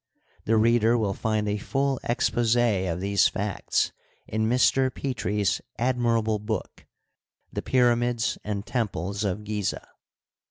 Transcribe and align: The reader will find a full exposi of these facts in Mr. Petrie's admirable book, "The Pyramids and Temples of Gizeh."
The 0.45 0.57
reader 0.57 0.97
will 0.97 1.13
find 1.13 1.47
a 1.47 1.59
full 1.59 1.99
exposi 2.03 2.91
of 2.91 3.01
these 3.01 3.27
facts 3.27 3.91
in 4.27 4.49
Mr. 4.49 4.91
Petrie's 4.91 5.61
admirable 5.77 6.39
book, 6.39 6.87
"The 7.53 7.61
Pyramids 7.61 8.39
and 8.43 8.65
Temples 8.65 9.23
of 9.23 9.43
Gizeh." 9.43 9.85